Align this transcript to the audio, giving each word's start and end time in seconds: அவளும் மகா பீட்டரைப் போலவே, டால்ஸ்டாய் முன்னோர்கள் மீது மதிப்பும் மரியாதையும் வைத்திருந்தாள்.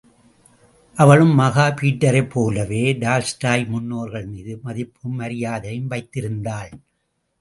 அவளும் 0.97 1.33
மகா 1.33 1.65
பீட்டரைப் 1.67 2.29
போலவே, 2.29 2.93
டால்ஸ்டாய் 2.93 3.67
முன்னோர்கள் 3.67 4.25
மீது 4.25 4.59
மதிப்பும் 4.63 5.15
மரியாதையும் 5.19 5.91
வைத்திருந்தாள். 5.91 6.73